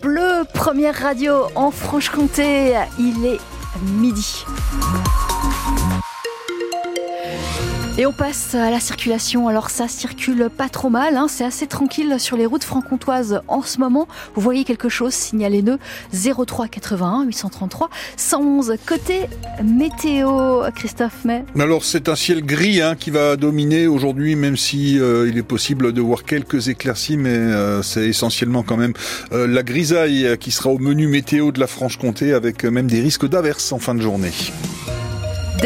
[0.00, 2.78] Bleu, première radio en Franche-Comté.
[2.96, 3.40] Il est
[3.82, 4.44] midi.
[7.98, 9.48] Et on passe à la circulation.
[9.48, 11.28] Alors ça circule pas trop mal, hein.
[11.30, 14.06] c'est assez tranquille sur les routes franc-comtoises en ce moment.
[14.34, 15.78] Vous voyez quelque chose, signalez-le
[16.12, 17.88] 03 81 833
[18.18, 18.74] 111.
[18.84, 19.20] Côté
[19.64, 21.42] météo, Christophe May.
[21.58, 25.42] Alors c'est un ciel gris hein, qui va dominer aujourd'hui, même si euh, il est
[25.42, 28.92] possible de voir quelques éclaircies, mais euh, c'est essentiellement quand même
[29.32, 33.26] euh, la grisaille qui sera au menu météo de la Franche-Comté, avec même des risques
[33.26, 34.32] d'averses en fin de journée.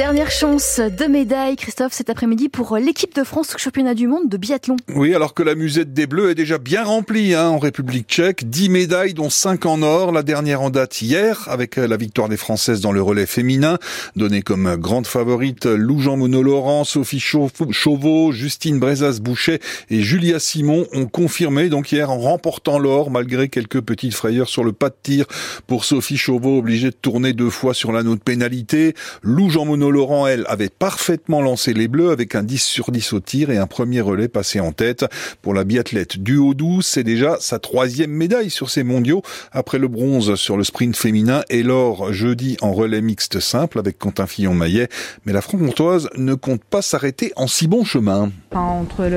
[0.00, 4.30] Dernière chance de médaille, Christophe, cet après-midi pour l'équipe de France au championnat du monde
[4.30, 4.76] de biathlon.
[4.94, 8.48] Oui, alors que la musette des Bleus est déjà bien remplie hein, en République tchèque.
[8.48, 10.10] 10 médailles, dont 5 en or.
[10.10, 13.76] La dernière en date hier, avec la victoire des Françaises dans le relais féminin.
[14.16, 21.68] Donnée comme grande favorite, Lou-Jean Monod-Laurent, Sophie Chauveau, Justine Brezas-Boucher et Julia Simon ont confirmé
[21.68, 25.26] donc hier en remportant l'or, malgré quelques petites frayeurs sur le pas de tir
[25.66, 28.94] pour Sophie Chauveau, obligée de tourner deux fois sur l'anneau de pénalité.
[29.22, 33.50] Lou-Jean Laurent, elle, avait parfaitement lancé les Bleus avec un 10 sur 10 au tir
[33.50, 35.04] et un premier relais passé en tête.
[35.42, 39.88] Pour la biathlète du Haut-Doubs, c'est déjà sa troisième médaille sur ces mondiaux, après le
[39.88, 44.88] bronze sur le sprint féminin et l'or jeudi en relais mixte simple avec Quentin Fillon-Maillet.
[45.26, 48.30] Mais la franc-comtoise ne compte pas s'arrêter en si bon chemin.
[48.52, 49.08] entre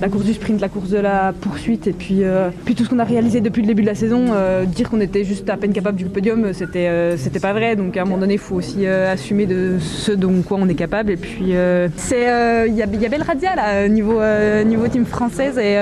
[0.00, 2.88] la course du sprint, la course de la poursuite et puis, euh, puis tout ce
[2.88, 5.56] qu'on a réalisé depuis le début de la saison, euh, dire qu'on était juste à
[5.56, 7.76] peine capable du podium, c'était euh, c'était pas vrai.
[7.76, 10.74] Donc à un moment donné, il faut aussi assumer de ce dont quoi on est
[10.74, 11.10] capable.
[11.12, 15.04] Et puis euh, c'est euh, il y, a, belle radia là niveau euh, niveau team
[15.04, 15.74] française et,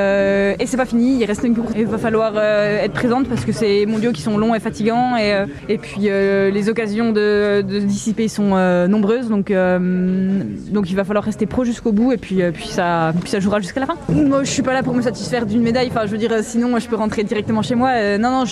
[0.62, 1.18] et c'est pas fini.
[1.20, 1.72] Il reste une course.
[1.76, 5.44] Il va falloir être présente parce que c'est mondiaux qui sont longs et fatigants et,
[5.68, 8.56] et puis les occasions de, dissiper sont
[8.88, 9.28] nombreuses.
[9.28, 13.40] Donc donc il va falloir rester pro jusqu'au bout et puis puis ça puis ça
[13.40, 13.96] jouera jusqu'à la fin.
[14.08, 15.88] Moi je suis pas là pour me satisfaire d'une médaille.
[15.90, 18.18] Enfin je veux dire sinon je peux rentrer directement chez moi.
[18.18, 18.44] non non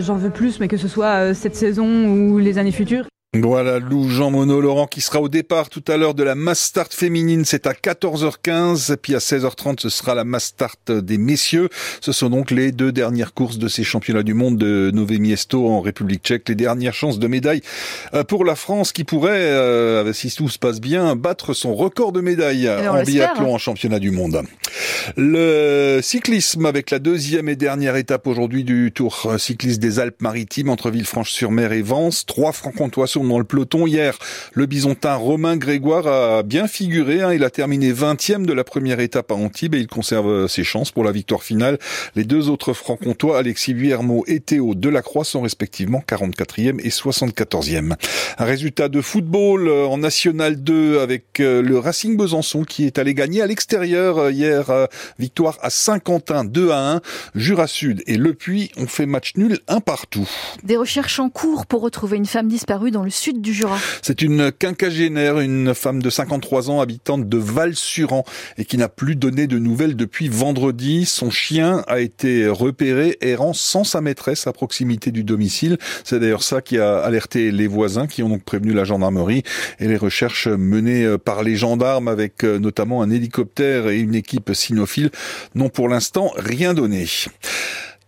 [0.00, 3.06] j'en veux plus mais que ce soit cette saison ou les années futures.
[3.34, 6.60] Voilà Lou Jean Monod Laurent qui sera au départ tout à l'heure de la Mass
[6.60, 11.70] Start féminine, c'est à 14h15 puis à 16h30 ce sera la Mass Start des messieurs.
[12.02, 15.66] Ce sont donc les deux dernières courses de ces championnats du monde de Nové Miesto
[15.66, 17.62] en République tchèque, les dernières chances de médaille
[18.12, 22.12] euh, pour la France qui pourrait euh, si tout se passe bien battre son record
[22.12, 23.54] de médailles en biathlon hein.
[23.54, 24.42] en championnat du monde.
[25.16, 30.90] Le cyclisme avec la deuxième et dernière étape aujourd'hui du Tour cycliste des Alpes-Maritimes entre
[30.90, 34.18] Villefranche-sur-Mer et Vence, trois francs-comtois dans le peloton hier.
[34.52, 37.22] Le bisontin Romain Grégoire a bien figuré.
[37.22, 37.32] Hein.
[37.32, 40.90] Il a terminé 20e de la première étape à Antibes et il conserve ses chances
[40.90, 41.78] pour la victoire finale.
[42.16, 47.94] Les deux autres francs-comtois, Alexis Vuillermo et Théo Delacroix, sont respectivement 44e et 74e.
[48.38, 52.98] Un résultat de football euh, en National 2 avec euh, le Racing Besançon qui est
[52.98, 54.70] allé gagner à l'extérieur euh, hier.
[55.18, 57.00] Victoire à Saint-Quentin 2 à 1.
[57.34, 60.28] Jura Sud et Le Puy ont fait match nul un partout.
[60.62, 63.10] Des recherches en cours pour retrouver une femme disparue dans le
[64.02, 68.24] C'est une quinquagénaire, une femme de 53 ans, habitante de Val-Suran
[68.58, 71.04] et qui n'a plus donné de nouvelles depuis vendredi.
[71.06, 75.78] Son chien a été repéré errant sans sa maîtresse à proximité du domicile.
[76.04, 79.42] C'est d'ailleurs ça qui a alerté les voisins qui ont donc prévenu la gendarmerie
[79.78, 84.50] et les recherches menées par les gendarmes avec euh, notamment un hélicoptère et une équipe
[84.54, 85.10] cynophile
[85.54, 87.06] n'ont pour l'instant rien donné.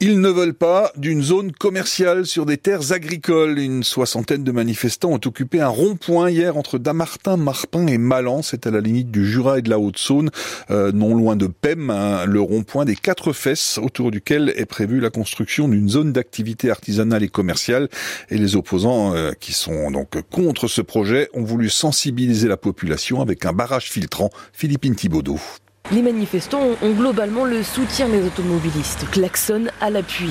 [0.07, 3.59] Ils ne veulent pas d'une zone commerciale sur des terres agricoles.
[3.59, 8.43] Une soixantaine de manifestants ont occupé un rond-point hier entre Damartin, Marpin et Malan.
[8.43, 10.29] C'est à la limite du Jura et de la Haute-Saône,
[10.71, 15.01] euh, non loin de Pem, hein, le rond-point des quatre fesses autour duquel est prévue
[15.01, 17.89] la construction d'une zone d'activité artisanale et commerciale.
[18.29, 23.23] Et les opposants euh, qui sont donc contre ce projet ont voulu sensibiliser la population
[23.23, 24.29] avec un barrage filtrant.
[24.53, 25.41] Philippine Thibaudot.
[25.91, 29.07] Les manifestants ont globalement le soutien des automobilistes.
[29.11, 30.31] Klaxon à l'appui.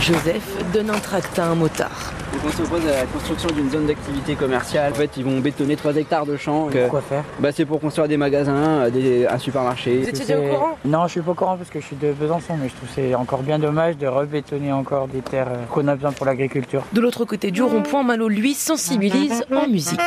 [0.00, 2.12] Joseph donne un tract à un motard.
[2.44, 4.92] on s'oppose à la construction d'une zone d'activité commerciale.
[4.92, 6.68] En fait, ils vont bétonner 3 hectares de champs.
[6.68, 9.98] Pourquoi faire bah, C'est pour construire des magasins, des, un supermarché.
[9.98, 10.78] Vous étiez au courant?
[10.84, 12.88] Non, je suis pas au courant parce que je suis de Besançon, mais je trouve
[12.92, 16.82] c'est encore bien dommage de rebétonner encore des terres euh, qu'on a besoin pour l'agriculture.
[16.92, 20.00] De l'autre côté du rond-point, Malo, lui, sensibilise en musique.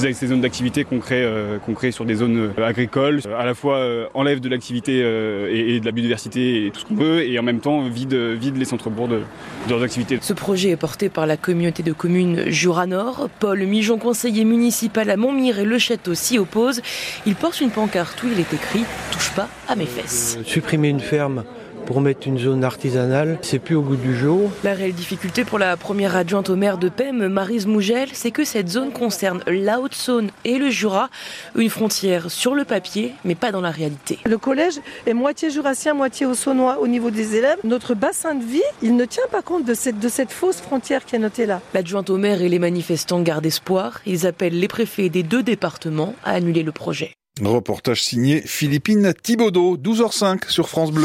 [0.00, 3.44] Toutes ces zones d'activité qu'on crée, euh, qu'on crée sur des zones euh, agricoles, à
[3.44, 3.78] la fois
[4.14, 7.60] enlèvent de l'activité et, de la biodiversité et tout ce qu'on veut, et en même
[7.60, 10.18] temps vide, vide les centres-bourgs de, de, leurs activités.
[10.20, 13.28] Ce projet est porté par la communauté de communes Jura Nord.
[13.40, 16.80] Paul Mijon, conseiller municipal à Montmire et Le Château s'y oppose.
[17.26, 21.00] Il porte une pancarte où il est écrit «Touche pas à mes fesses Supprimer une
[21.00, 21.44] ferme
[21.88, 24.50] pour mettre une zone artisanale, c'est plus au goût du jour.
[24.62, 28.44] La réelle difficulté pour la première adjointe au maire de Pem, Marise Mougel, c'est que
[28.44, 31.08] cette zone concerne la Haute-Saône et le Jura,
[31.56, 34.18] une frontière sur le papier, mais pas dans la réalité.
[34.26, 34.74] Le collège
[35.06, 37.56] est moitié jurassien, moitié haut-saônois au niveau des élèves.
[37.64, 41.06] Notre bassin de vie, il ne tient pas compte de cette, de cette fausse frontière
[41.06, 41.62] qui est notée là.
[41.72, 44.02] L'adjointe au maire et les manifestants gardent espoir.
[44.04, 47.14] Ils appellent les préfets des deux départements à annuler le projet.
[47.46, 50.96] Reportage signé Philippine Thibaudot, 12h05 sur France Bleu.